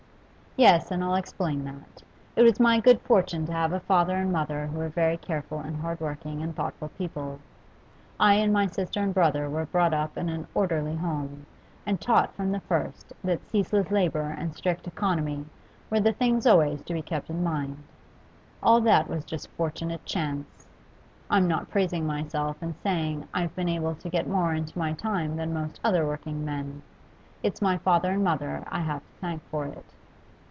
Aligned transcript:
Yes, 0.57 0.91
and 0.91 1.01
I'll 1.01 1.15
explain 1.15 1.63
that. 1.63 2.03
It 2.35 2.41
was 2.43 2.59
my 2.59 2.81
good 2.81 2.99
fortune 3.03 3.45
to 3.45 3.53
have 3.53 3.71
a 3.71 3.79
father 3.79 4.17
and 4.17 4.33
mother 4.33 4.67
who 4.67 4.79
were 4.79 4.89
very 4.89 5.15
careful 5.15 5.59
and 5.61 5.77
hard 5.77 6.01
working 6.01 6.43
and 6.43 6.53
thoughtful 6.53 6.89
people; 6.89 7.39
I 8.19 8.33
and 8.33 8.51
my 8.51 8.65
sister 8.67 9.01
and 9.01 9.13
brother 9.13 9.49
were 9.49 9.65
brought 9.65 9.93
up 9.93 10.17
in 10.17 10.27
an 10.27 10.45
orderly 10.53 10.97
home, 10.97 11.45
and 11.85 12.01
taught 12.01 12.35
from 12.35 12.51
the 12.51 12.59
first 12.59 13.13
that 13.23 13.49
ceaseless 13.49 13.91
labour 13.91 14.29
and 14.37 14.53
strict 14.53 14.87
economy 14.89 15.45
were 15.89 16.01
the 16.01 16.11
things 16.11 16.45
always 16.45 16.81
to 16.83 16.93
be 16.93 17.01
kept 17.01 17.29
in 17.29 17.45
mind. 17.45 17.81
All 18.61 18.81
that 18.81 19.07
was 19.07 19.23
just 19.23 19.47
fortunate 19.51 20.03
chance; 20.05 20.67
I'm 21.29 21.47
not 21.47 21.69
praising 21.69 22.05
myself 22.05 22.61
in 22.61 22.73
saying 22.83 23.25
I've 23.33 23.55
been 23.55 23.69
able 23.69 23.95
to 23.95 24.09
get 24.09 24.27
more 24.27 24.53
into 24.53 24.77
my 24.77 24.91
time 24.91 25.37
than 25.37 25.53
most 25.53 25.79
other 25.81 26.05
working 26.05 26.43
men; 26.43 26.81
it's 27.41 27.61
my 27.61 27.77
father 27.77 28.11
and 28.11 28.25
mother 28.25 28.65
I 28.69 28.81
have 28.81 28.99
to 29.01 29.13
thank 29.21 29.41
for 29.49 29.65
it. 29.67 29.85